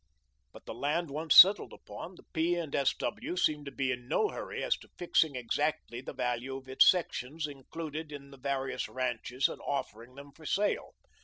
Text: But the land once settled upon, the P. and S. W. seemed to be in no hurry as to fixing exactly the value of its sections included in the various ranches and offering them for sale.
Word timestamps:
But 0.51 0.65
the 0.65 0.73
land 0.73 1.11
once 1.11 1.35
settled 1.35 1.73
upon, 1.73 2.15
the 2.15 2.23
P. 2.33 2.55
and 2.55 2.73
S. 2.73 2.95
W. 2.95 3.37
seemed 3.37 3.65
to 3.67 3.71
be 3.71 3.91
in 3.91 4.07
no 4.07 4.29
hurry 4.29 4.63
as 4.63 4.75
to 4.77 4.89
fixing 4.97 5.35
exactly 5.35 6.01
the 6.01 6.11
value 6.11 6.57
of 6.57 6.67
its 6.67 6.89
sections 6.89 7.45
included 7.45 8.11
in 8.11 8.31
the 8.31 8.37
various 8.39 8.89
ranches 8.89 9.47
and 9.47 9.61
offering 9.61 10.15
them 10.15 10.31
for 10.31 10.47
sale. 10.47 10.95